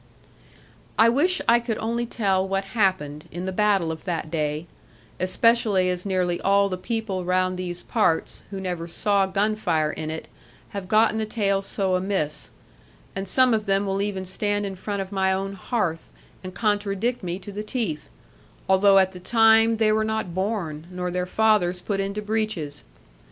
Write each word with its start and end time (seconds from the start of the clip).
I 0.97 1.09
wish 1.09 1.41
I 1.47 1.59
could 1.59 1.77
only 1.77 2.07
tell 2.07 2.47
what 2.47 2.63
happened, 2.73 3.25
in 3.31 3.45
the 3.45 3.51
battle 3.51 3.91
of 3.91 4.03
that 4.05 4.31
day, 4.31 4.65
especially 5.19 5.91
as 5.91 6.07
nearly 6.07 6.41
all 6.41 6.69
the 6.69 6.75
people 6.77 7.23
round 7.23 7.55
these 7.55 7.83
parts, 7.83 8.41
who 8.49 8.59
never 8.59 8.87
saw 8.87 9.27
gun 9.27 9.55
fire 9.55 9.91
in 9.91 10.09
it, 10.09 10.27
have 10.69 10.87
gotten 10.87 11.19
the 11.19 11.27
tale 11.27 11.61
so 11.61 11.91
much 11.93 11.99
amiss; 12.01 12.49
and 13.15 13.27
some 13.27 13.53
of 13.53 13.67
them 13.67 13.85
will 13.85 14.01
even 14.01 14.25
stand 14.25 14.65
in 14.65 14.75
front 14.75 15.03
of 15.03 15.11
my 15.11 15.31
own 15.31 15.53
hearth, 15.53 16.09
and 16.43 16.55
contradict 16.55 17.21
me 17.21 17.37
to 17.37 17.51
the 17.51 17.61
teeth; 17.61 18.09
although 18.67 18.97
at 18.97 19.11
the 19.11 19.19
time 19.19 19.77
they 19.77 19.91
were 19.91 20.03
not 20.03 20.33
born, 20.33 20.87
nor 20.89 21.11
their 21.11 21.27
fathers 21.27 21.79
put 21.79 21.99
into 21.99 22.23
breeches. 22.23 22.83